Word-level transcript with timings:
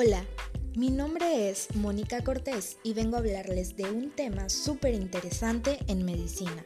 Hola, 0.00 0.24
mi 0.76 0.90
nombre 0.90 1.50
es 1.50 1.74
Mónica 1.74 2.22
Cortés 2.22 2.76
y 2.84 2.92
vengo 2.92 3.16
a 3.16 3.18
hablarles 3.18 3.74
de 3.74 3.90
un 3.90 4.12
tema 4.12 4.48
súper 4.48 4.94
interesante 4.94 5.80
en 5.88 6.04
medicina. 6.04 6.64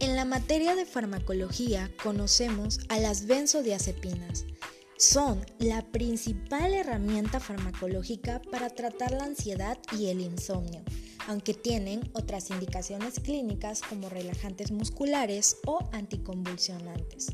En 0.00 0.16
la 0.16 0.26
materia 0.26 0.74
de 0.74 0.84
farmacología 0.84 1.90
conocemos 2.02 2.80
a 2.90 2.98
las 2.98 3.24
benzodiazepinas. 3.24 4.44
Son 4.98 5.46
la 5.58 5.80
principal 5.80 6.74
herramienta 6.74 7.40
farmacológica 7.40 8.42
para 8.50 8.68
tratar 8.68 9.12
la 9.12 9.24
ansiedad 9.24 9.78
y 9.98 10.08
el 10.08 10.20
insomnio, 10.20 10.82
aunque 11.26 11.54
tienen 11.54 12.10
otras 12.12 12.50
indicaciones 12.50 13.18
clínicas 13.18 13.80
como 13.80 14.10
relajantes 14.10 14.72
musculares 14.72 15.56
o 15.64 15.78
anticonvulsionantes. 15.92 17.28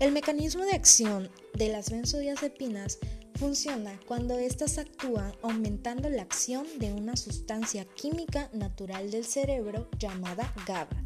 El 0.00 0.12
mecanismo 0.12 0.64
de 0.64 0.72
acción 0.72 1.30
de 1.52 1.68
las 1.68 1.90
benzodiazepinas 1.90 2.98
Funciona 3.42 3.98
cuando 4.06 4.38
éstas 4.38 4.78
actúan 4.78 5.32
aumentando 5.42 6.08
la 6.08 6.22
acción 6.22 6.64
de 6.78 6.92
una 6.92 7.16
sustancia 7.16 7.84
química 7.84 8.48
natural 8.52 9.10
del 9.10 9.24
cerebro 9.24 9.90
llamada 9.98 10.54
GABA. 10.64 11.02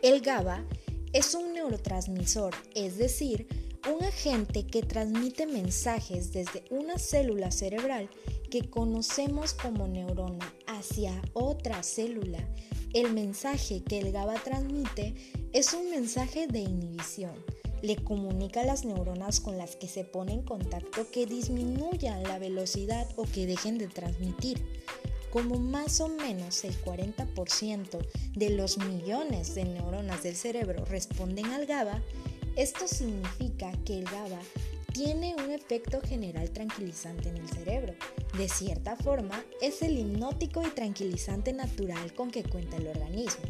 El 0.00 0.20
GABA 0.20 0.64
es 1.12 1.34
un 1.34 1.52
neurotransmisor, 1.52 2.54
es 2.76 2.96
decir, 2.96 3.48
un 3.92 4.04
agente 4.04 4.68
que 4.68 4.82
transmite 4.82 5.46
mensajes 5.48 6.30
desde 6.30 6.62
una 6.70 6.96
célula 6.96 7.50
cerebral 7.50 8.08
que 8.52 8.70
conocemos 8.70 9.52
como 9.52 9.88
neurona 9.88 10.54
hacia 10.68 11.20
otra 11.32 11.82
célula. 11.82 12.38
El 12.92 13.12
mensaje 13.12 13.82
que 13.82 13.98
el 13.98 14.12
GABA 14.12 14.34
transmite 14.44 15.16
es 15.52 15.74
un 15.74 15.90
mensaje 15.90 16.46
de 16.46 16.60
inhibición 16.60 17.34
le 17.84 17.96
comunica 17.96 18.62
a 18.62 18.64
las 18.64 18.86
neuronas 18.86 19.40
con 19.40 19.58
las 19.58 19.76
que 19.76 19.88
se 19.88 20.04
pone 20.04 20.32
en 20.32 20.42
contacto 20.42 21.06
que 21.10 21.26
disminuyan 21.26 22.22
la 22.22 22.38
velocidad 22.38 23.06
o 23.16 23.24
que 23.24 23.46
dejen 23.46 23.76
de 23.76 23.88
transmitir. 23.88 24.64
Como 25.30 25.58
más 25.58 26.00
o 26.00 26.08
menos 26.08 26.64
el 26.64 26.74
40% 26.82 27.98
de 28.36 28.50
los 28.50 28.78
millones 28.78 29.54
de 29.54 29.66
neuronas 29.66 30.22
del 30.22 30.34
cerebro 30.34 30.86
responden 30.86 31.44
al 31.46 31.66
GABA, 31.66 32.00
esto 32.56 32.88
significa 32.88 33.70
que 33.84 33.98
el 33.98 34.04
GABA 34.04 34.40
tiene 34.94 35.34
un 35.34 35.50
efecto 35.50 36.00
general 36.00 36.50
tranquilizante 36.52 37.28
en 37.28 37.36
el 37.36 37.48
cerebro. 37.50 37.94
De 38.38 38.48
cierta 38.48 38.96
forma, 38.96 39.44
es 39.60 39.82
el 39.82 39.98
hipnótico 39.98 40.62
y 40.66 40.70
tranquilizante 40.70 41.52
natural 41.52 42.14
con 42.14 42.30
que 42.30 42.44
cuenta 42.44 42.78
el 42.78 42.86
organismo. 42.86 43.42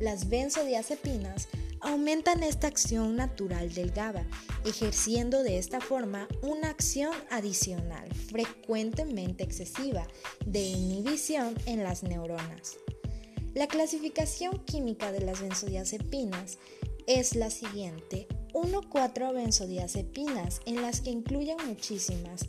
Las 0.00 0.28
benzodiazepinas 0.28 1.48
aumentan 1.80 2.42
esta 2.42 2.66
acción 2.66 3.16
natural 3.16 3.72
del 3.72 3.90
GABA, 3.90 4.24
ejerciendo 4.64 5.42
de 5.42 5.58
esta 5.58 5.80
forma 5.80 6.28
una 6.42 6.68
acción 6.68 7.14
adicional, 7.30 8.08
frecuentemente 8.14 9.44
excesiva, 9.44 10.06
de 10.44 10.62
inhibición 10.62 11.54
en 11.66 11.82
las 11.82 12.02
neuronas. 12.02 12.76
La 13.54 13.66
clasificación 13.66 14.64
química 14.64 15.10
de 15.10 15.20
las 15.20 15.40
benzodiazepinas 15.40 16.58
es 17.06 17.34
la 17.34 17.50
siguiente. 17.50 18.28
1,4 18.52 19.34
benzodiazepinas 19.34 20.60
en 20.66 20.82
las 20.82 21.00
que 21.00 21.10
incluyen 21.10 21.56
muchísimas, 21.66 22.46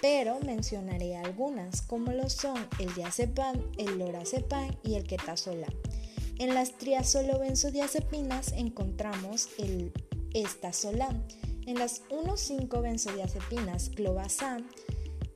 pero 0.00 0.40
mencionaré 0.40 1.16
algunas 1.16 1.82
como 1.82 2.12
lo 2.12 2.28
son 2.28 2.66
el 2.78 2.92
diazepam, 2.94 3.62
el 3.78 3.98
lorazepam 3.98 4.76
y 4.82 4.94
el 4.94 5.04
quetazolam. 5.04 5.72
En 6.42 6.54
las 6.54 6.76
triazolobenzodiazepinas 6.76 8.50
encontramos 8.50 9.48
el 9.58 9.92
estazolam, 10.34 11.22
en 11.66 11.78
las 11.78 12.02
1,5 12.08 12.82
benzodiazepinas 12.82 13.90
clobazam, 13.90 14.66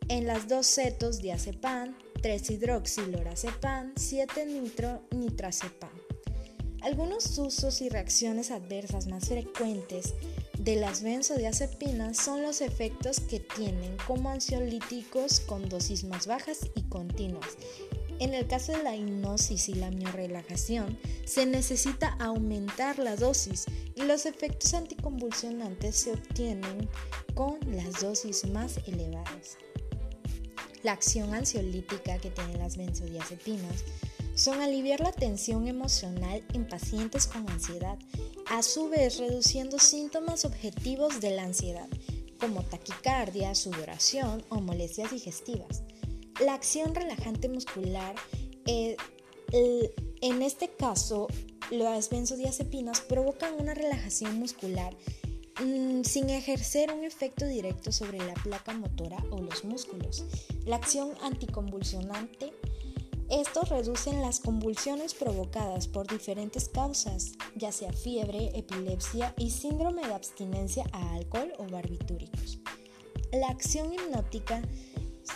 en 0.08 0.26
las 0.26 0.48
2 0.48 0.66
cetos 0.66 1.18
diazepam, 1.22 1.96
3 2.22 2.50
hidroxilorazepam, 2.50 3.92
7 3.94 4.46
nitro 4.46 5.04
nitrazepam. 5.12 5.92
Algunos 6.82 7.38
usos 7.38 7.82
y 7.82 7.88
reacciones 7.88 8.50
adversas 8.50 9.06
más 9.06 9.28
frecuentes 9.28 10.12
de 10.58 10.74
las 10.74 11.04
benzodiazepinas 11.04 12.16
son 12.16 12.42
los 12.42 12.60
efectos 12.60 13.20
que 13.20 13.38
tienen 13.38 13.96
como 14.08 14.30
ansiolíticos 14.30 15.38
con 15.38 15.68
dosis 15.68 16.02
más 16.02 16.26
bajas 16.26 16.68
y 16.74 16.82
continuas 16.88 17.56
en 18.18 18.34
el 18.34 18.46
caso 18.46 18.72
de 18.72 18.82
la 18.82 18.96
hipnosis 18.96 19.68
y 19.68 19.74
la 19.74 19.90
miorelajación, 19.90 20.98
se 21.24 21.46
necesita 21.46 22.16
aumentar 22.18 22.98
la 22.98 23.16
dosis 23.16 23.66
y 23.94 24.02
los 24.02 24.26
efectos 24.26 24.74
anticonvulsionantes 24.74 25.96
se 25.96 26.12
obtienen 26.12 26.88
con 27.34 27.58
las 27.70 28.00
dosis 28.00 28.48
más 28.48 28.78
elevadas. 28.86 29.58
La 30.82 30.92
acción 30.92 31.34
ansiolítica 31.34 32.18
que 32.18 32.30
tienen 32.30 32.58
las 32.58 32.76
benzodiazepinas 32.76 33.84
son 34.36 34.60
aliviar 34.60 35.00
la 35.00 35.12
tensión 35.12 35.66
emocional 35.66 36.44
en 36.52 36.68
pacientes 36.68 37.26
con 37.26 37.48
ansiedad, 37.50 37.98
a 38.50 38.62
su 38.62 38.88
vez 38.88 39.18
reduciendo 39.18 39.78
síntomas 39.78 40.44
objetivos 40.44 41.20
de 41.20 41.30
la 41.30 41.44
ansiedad, 41.44 41.88
como 42.38 42.62
taquicardia, 42.62 43.54
sudoración 43.54 44.44
o 44.50 44.60
molestias 44.60 45.10
digestivas. 45.10 45.82
La 46.40 46.54
acción 46.54 46.94
relajante 46.94 47.48
muscular, 47.48 48.14
eh, 48.66 48.96
en 50.20 50.42
este 50.42 50.68
caso, 50.68 51.28
las 51.70 52.10
benzodiazepinas 52.10 53.00
provocan 53.00 53.54
una 53.58 53.74
relajación 53.74 54.38
muscular 54.38 54.94
mm, 55.64 56.02
sin 56.02 56.30
ejercer 56.30 56.92
un 56.92 57.04
efecto 57.04 57.46
directo 57.46 57.90
sobre 57.90 58.18
la 58.18 58.34
placa 58.34 58.72
motora 58.74 59.16
o 59.30 59.40
los 59.40 59.64
músculos. 59.64 60.24
La 60.64 60.76
acción 60.76 61.12
anticonvulsionante, 61.22 62.52
estos 63.30 63.70
reducen 63.70 64.20
las 64.20 64.38
convulsiones 64.38 65.14
provocadas 65.14 65.88
por 65.88 66.06
diferentes 66.06 66.68
causas, 66.68 67.32
ya 67.56 67.72
sea 67.72 67.92
fiebre, 67.92 68.52
epilepsia 68.54 69.34
y 69.36 69.50
síndrome 69.50 70.06
de 70.06 70.14
abstinencia 70.14 70.84
a 70.92 71.14
alcohol 71.14 71.52
o 71.58 71.66
barbitúricos. 71.66 72.58
La 73.32 73.48
acción 73.48 73.92
hipnótica 73.92 74.62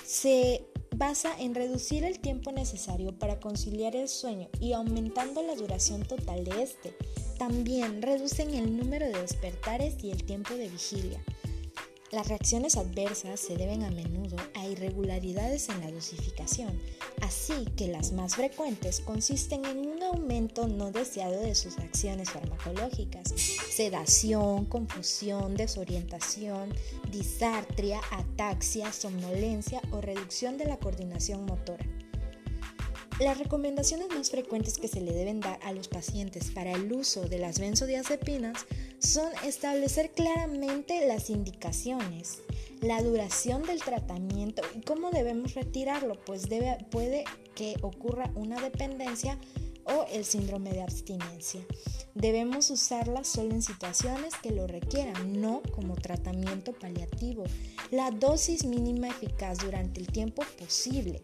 se 0.06 0.69
basa 1.00 1.34
en 1.38 1.54
reducir 1.54 2.04
el 2.04 2.18
tiempo 2.18 2.52
necesario 2.52 3.18
para 3.18 3.40
conciliar 3.40 3.96
el 3.96 4.06
sueño 4.06 4.50
y 4.60 4.74
aumentando 4.74 5.42
la 5.42 5.54
duración 5.54 6.02
total 6.02 6.44
de 6.44 6.62
este. 6.62 6.94
También 7.38 8.02
reducen 8.02 8.52
el 8.52 8.76
número 8.76 9.06
de 9.06 9.18
despertares 9.18 9.96
y 10.04 10.10
el 10.10 10.24
tiempo 10.24 10.52
de 10.52 10.68
vigilia. 10.68 11.24
Las 12.10 12.26
reacciones 12.26 12.76
adversas 12.76 13.38
se 13.38 13.56
deben 13.56 13.84
a 13.84 13.90
menudo 13.90 14.36
a 14.54 14.66
irregularidades 14.66 15.68
en 15.68 15.80
la 15.80 15.92
dosificación, 15.92 16.76
así 17.22 17.66
que 17.76 17.86
las 17.86 18.10
más 18.10 18.34
frecuentes 18.34 18.98
consisten 18.98 19.64
en 19.64 19.86
un 19.86 20.02
aumento 20.02 20.66
no 20.66 20.90
deseado 20.90 21.40
de 21.40 21.54
sus 21.54 21.78
acciones 21.78 22.30
farmacológicas, 22.30 23.28
sedación, 23.28 24.66
confusión, 24.66 25.54
desorientación, 25.56 26.74
disartria, 27.12 28.00
ataxia, 28.10 28.92
somnolencia 28.92 29.80
o 29.92 30.00
reducción 30.00 30.58
de 30.58 30.64
la 30.64 30.78
coordinación 30.78 31.46
motora. 31.46 31.86
Las 33.20 33.36
recomendaciones 33.36 34.08
más 34.08 34.30
frecuentes 34.30 34.78
que 34.78 34.88
se 34.88 35.02
le 35.02 35.12
deben 35.12 35.40
dar 35.40 35.60
a 35.62 35.72
los 35.72 35.88
pacientes 35.88 36.50
para 36.52 36.72
el 36.72 36.90
uso 36.90 37.28
de 37.28 37.36
las 37.36 37.58
benzodiazepinas 37.58 38.64
son 38.98 39.30
establecer 39.44 40.10
claramente 40.12 41.06
las 41.06 41.28
indicaciones, 41.28 42.38
la 42.80 43.02
duración 43.02 43.62
del 43.64 43.82
tratamiento 43.82 44.62
y 44.74 44.80
cómo 44.80 45.10
debemos 45.10 45.52
retirarlo, 45.52 46.18
pues 46.24 46.48
puede 46.90 47.24
que 47.54 47.76
ocurra 47.82 48.32
una 48.36 48.58
dependencia 48.58 49.38
o 49.84 50.06
el 50.10 50.24
síndrome 50.24 50.72
de 50.72 50.80
abstinencia. 50.80 51.60
Debemos 52.14 52.70
usarla 52.70 53.22
solo 53.24 53.50
en 53.50 53.60
situaciones 53.60 54.32
que 54.42 54.50
lo 54.50 54.66
requieran, 54.66 55.38
no 55.38 55.60
como 55.74 55.94
tratamiento 55.94 56.72
paliativo. 56.72 57.44
La 57.90 58.12
dosis 58.12 58.64
mínima 58.64 59.08
eficaz 59.08 59.58
durante 59.58 60.00
el 60.00 60.06
tiempo 60.06 60.42
posible 60.58 61.20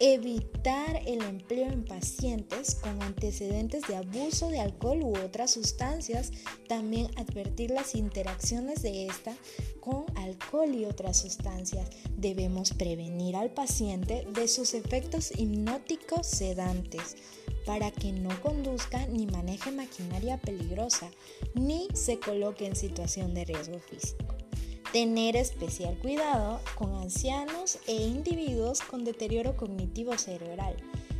evitar 0.00 1.02
el 1.06 1.22
empleo 1.22 1.70
en 1.70 1.84
pacientes 1.84 2.74
con 2.74 3.02
antecedentes 3.02 3.82
de 3.88 3.96
abuso 3.96 4.48
de 4.48 4.60
alcohol 4.60 5.02
u 5.02 5.16
otras 5.18 5.52
sustancias, 5.52 6.32
también 6.68 7.10
advertir 7.16 7.70
las 7.70 7.94
interacciones 7.94 8.82
de 8.82 9.06
esta 9.06 9.34
con 9.80 10.04
alcohol 10.16 10.74
y 10.74 10.84
otras 10.84 11.18
sustancias. 11.18 11.88
Debemos 12.16 12.72
prevenir 12.72 13.36
al 13.36 13.50
paciente 13.50 14.26
de 14.32 14.48
sus 14.48 14.74
efectos 14.74 15.32
hipnóticos 15.36 16.26
sedantes 16.26 17.16
para 17.64 17.90
que 17.90 18.12
no 18.12 18.40
conduzca 18.42 19.06
ni 19.06 19.26
maneje 19.26 19.70
maquinaria 19.70 20.38
peligrosa 20.38 21.10
ni 21.54 21.88
se 21.94 22.18
coloque 22.18 22.66
en 22.66 22.76
situación 22.76 23.34
de 23.34 23.44
riesgo 23.44 23.78
físico. 23.80 24.35
Tener 24.96 25.36
especial 25.36 25.98
cuidado 25.98 26.58
con 26.74 26.94
ancianos 26.94 27.78
e 27.86 27.96
individuos 27.96 28.80
con 28.80 29.04
deterioro 29.04 29.54
cognitivo 29.54 30.16
cerebral. 30.16 30.74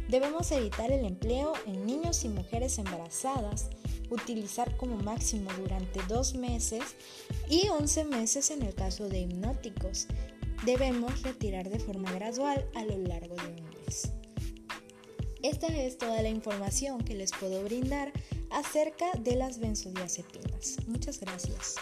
Debemos 0.08 0.50
evitar 0.50 0.90
el 0.90 1.04
empleo 1.04 1.52
en 1.66 1.84
niños 1.84 2.24
y 2.24 2.30
mujeres 2.30 2.78
embarazadas, 2.78 3.68
utilizar 4.08 4.78
como 4.78 4.96
máximo 4.96 5.50
durante 5.58 6.00
dos 6.08 6.36
meses 6.36 6.82
y 7.50 7.68
11 7.68 8.04
meses 8.04 8.50
en 8.50 8.62
el 8.62 8.74
caso 8.74 9.10
de 9.10 9.20
hipnóticos. 9.20 10.06
debemos 10.64 11.22
retirar 11.22 11.68
de 11.68 11.78
forma 11.78 12.10
gradual 12.12 12.66
a 12.74 12.82
lo 12.82 12.96
largo 12.96 13.34
de 13.34 13.60
un 13.60 13.70
mes. 13.84 14.10
Esta 15.42 15.66
es 15.66 15.98
toda 15.98 16.22
la 16.22 16.30
información 16.30 17.04
que 17.04 17.14
les 17.14 17.30
puedo 17.30 17.62
brindar 17.62 18.10
acerca 18.48 19.12
de 19.18 19.36
las 19.36 19.58
benzodiazepinas. 19.58 20.78
Muchas 20.86 21.20
gracias. 21.20 21.74